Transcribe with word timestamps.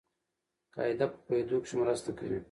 قاعده 0.75 1.05
په 1.11 1.17
پوهېدو 1.25 1.57
کښي 1.63 1.75
مرسته 1.81 2.09
کوي. 2.17 2.39